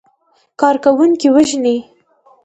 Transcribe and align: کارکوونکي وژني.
کارکوونکي 0.59 1.27
وژني. 1.35 1.77